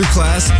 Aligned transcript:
Masterclass 0.00 0.59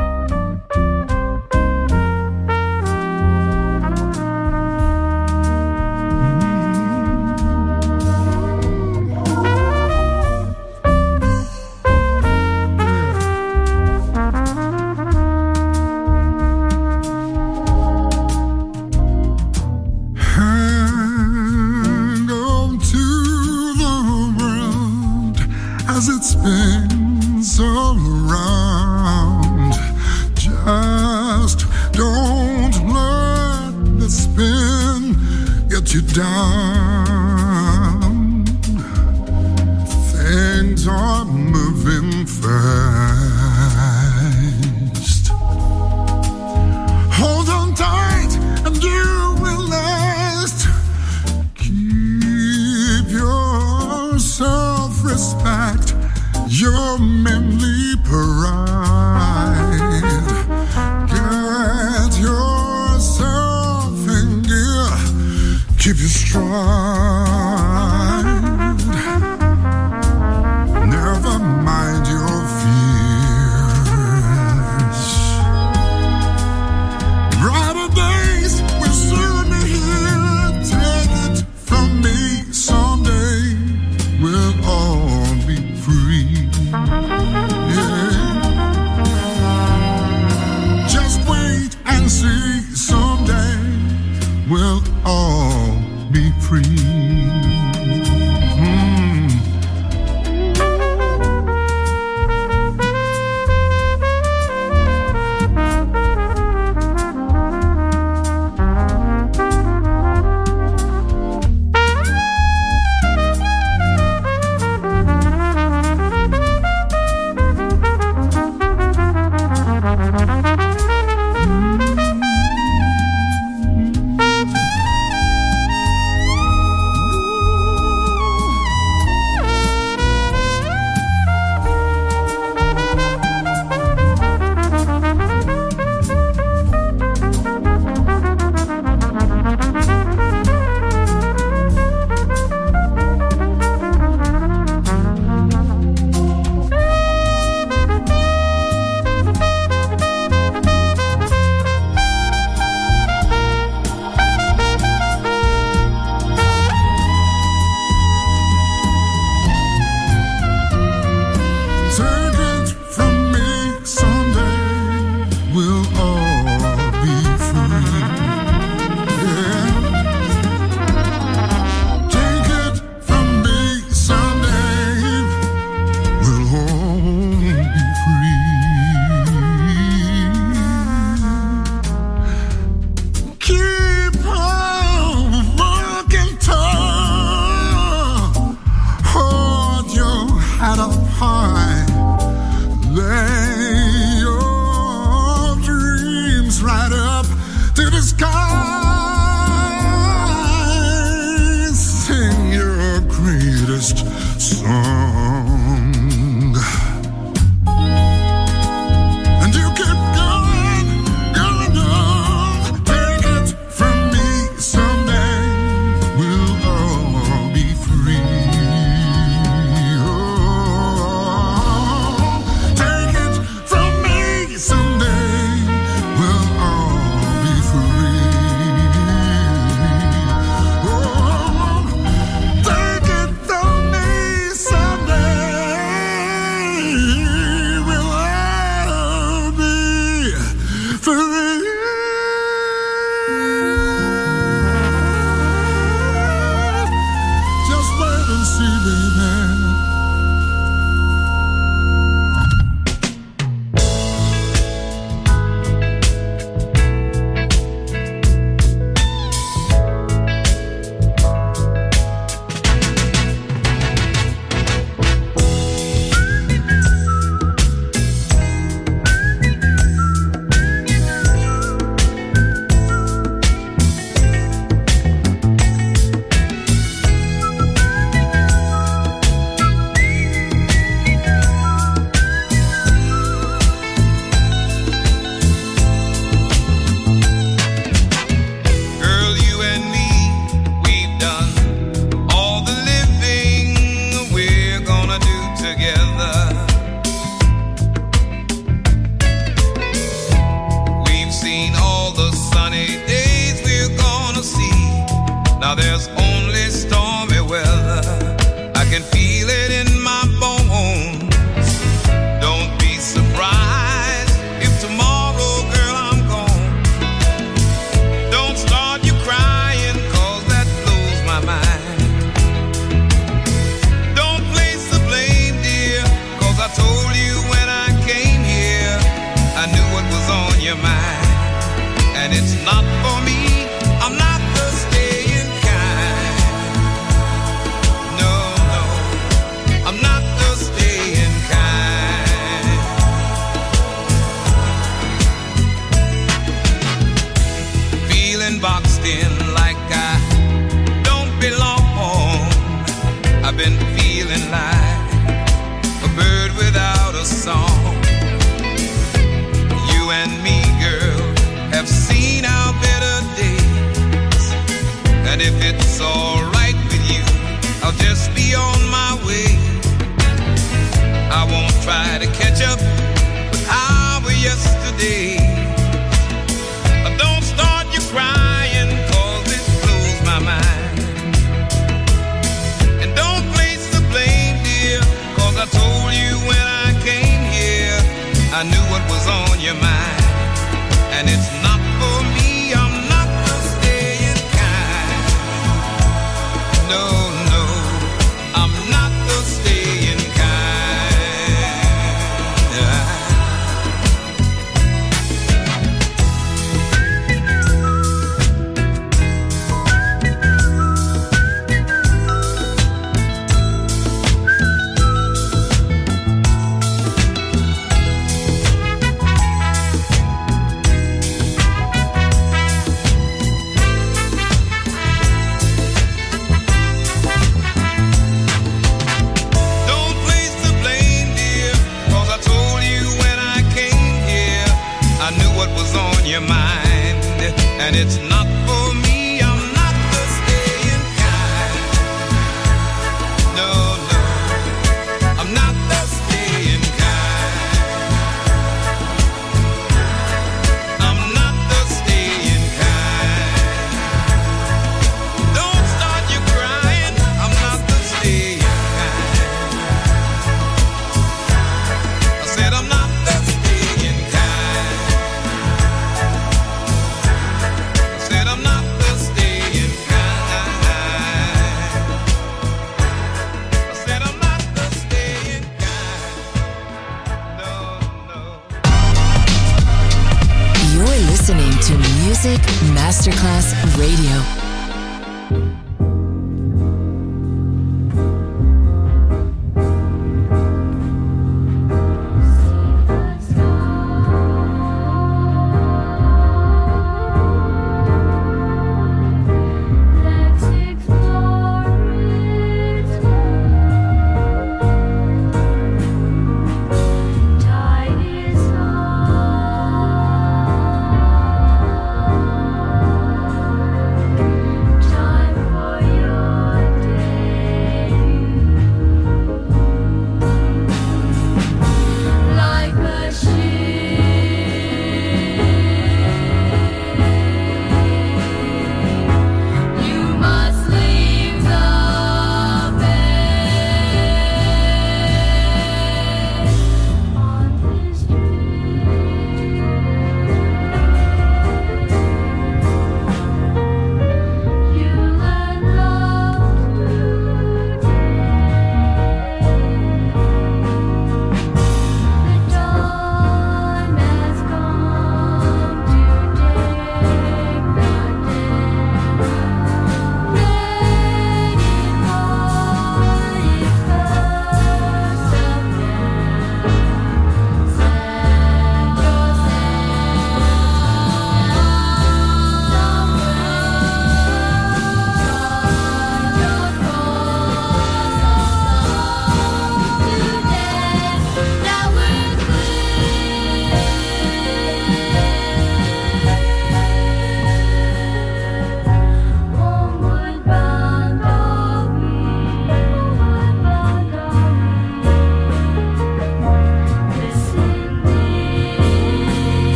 as 26.01 26.07
it 26.09 26.23
spins 26.23 27.59
all 27.59 27.95
around. 27.95 29.73
Just 30.33 31.65
don't 31.91 32.73
let 32.91 33.99
the 33.99 34.09
spin 34.09 35.15
get 35.69 35.93
you 35.93 36.01
down. 36.01 37.25
Things 40.11 40.87
are 40.87 41.25
from 66.41 67.00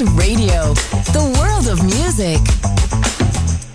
Radio, 0.00 0.72
the 1.12 1.36
world 1.38 1.68
of 1.68 1.84
music. 1.84 2.38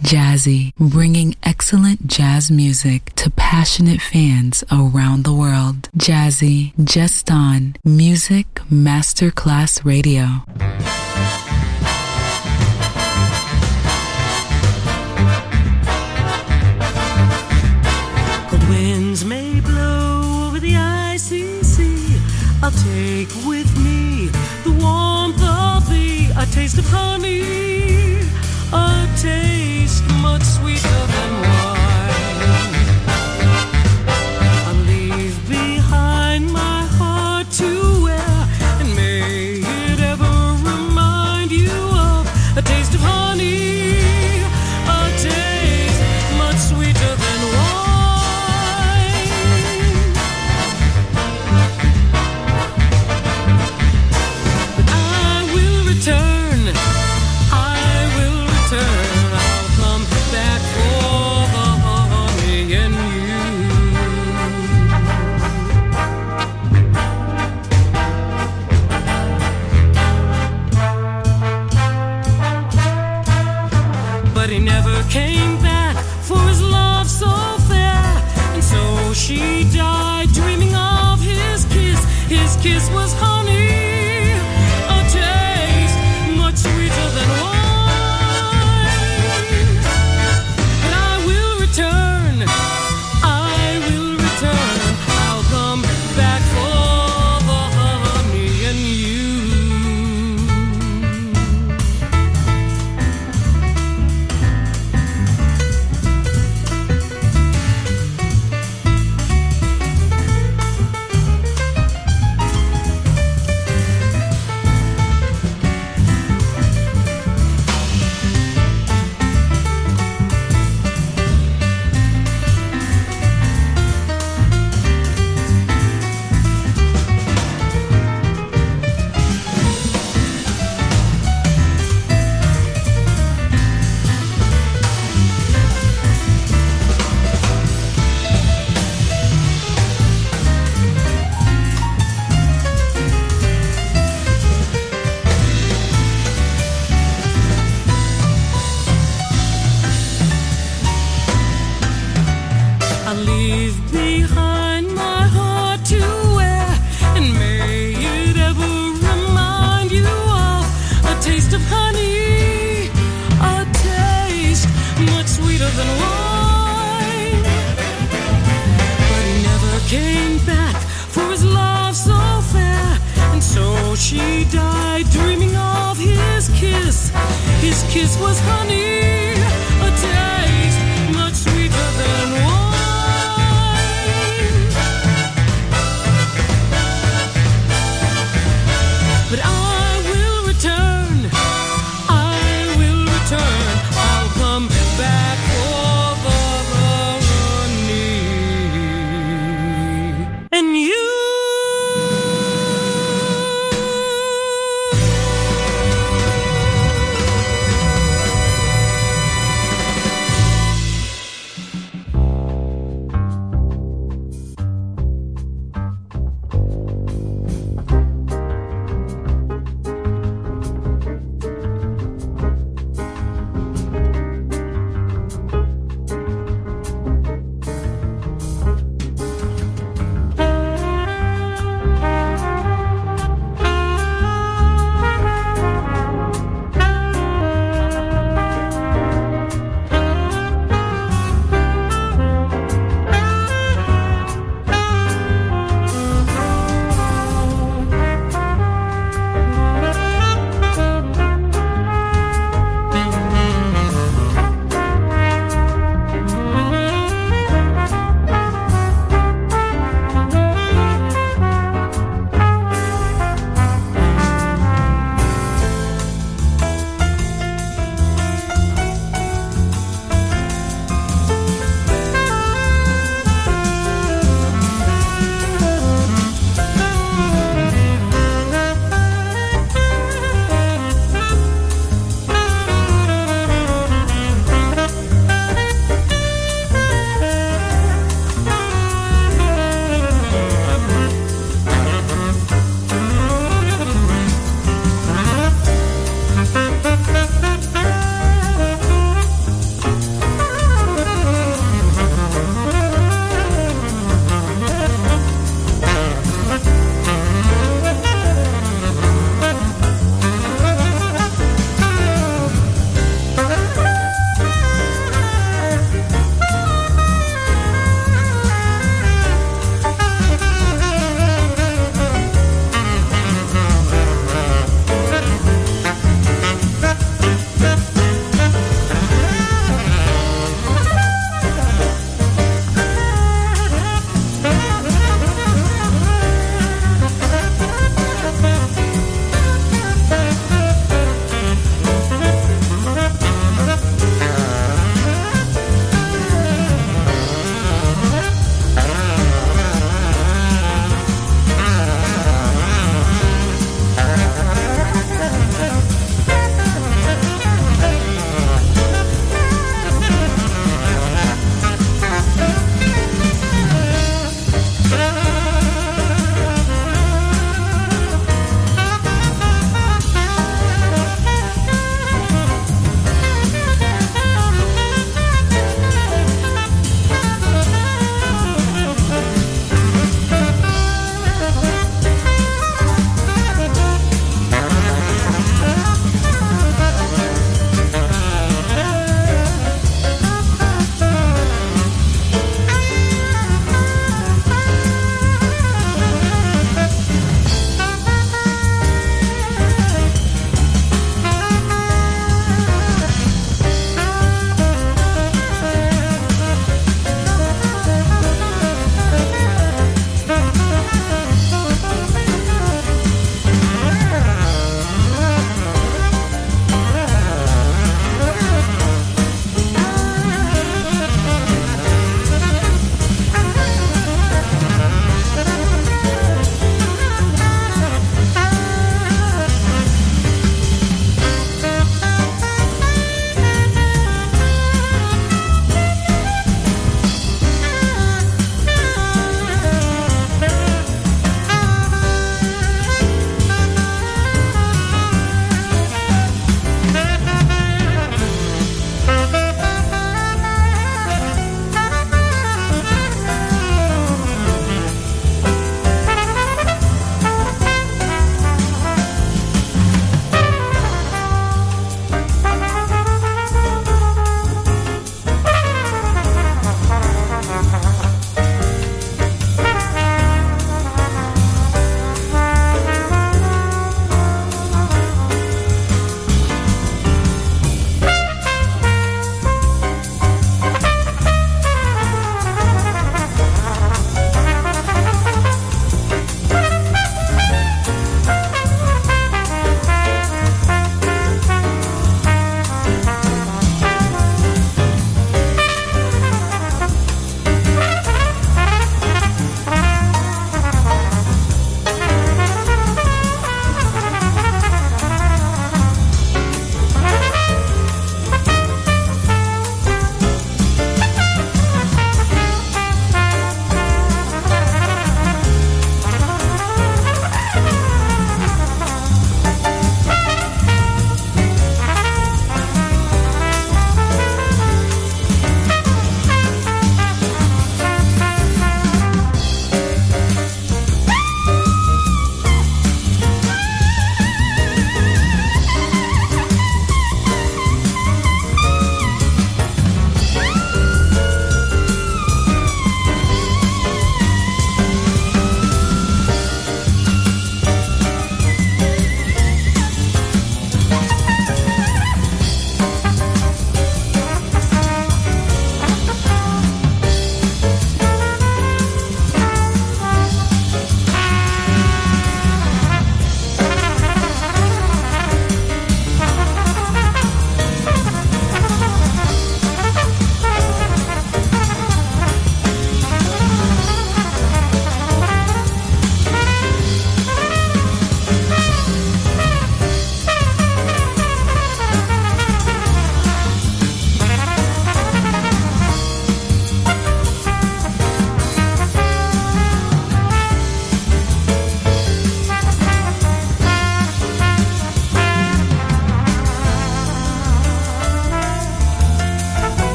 Jazzy, 0.00 0.72
bringing 0.78 1.34
excellent 1.42 2.06
jazz 2.06 2.50
music 2.50 3.12
to 3.16 3.28
passionate 3.28 4.00
fans 4.00 4.64
around 4.72 5.24
the 5.24 5.34
world. 5.34 5.90
Jazzy, 5.98 6.72
just 6.82 7.30
on 7.30 7.76
Music 7.84 8.46
Masterclass 8.70 9.84
Radio. 9.84 10.44